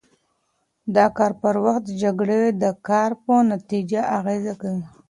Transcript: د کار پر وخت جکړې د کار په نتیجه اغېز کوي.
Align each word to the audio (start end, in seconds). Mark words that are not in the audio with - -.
د 0.95 0.97
کار 1.17 1.31
پر 1.41 1.55
وخت 1.65 1.83
جکړې 2.01 2.41
د 2.63 2.65
کار 2.87 3.09
په 3.23 3.33
نتیجه 3.53 4.01
اغېز 4.17 4.45
کوي. 4.61 4.83